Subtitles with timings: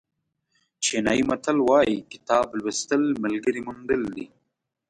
[0.83, 4.25] چینایي متل وایي کتاب لوستل ملګري موندل دي.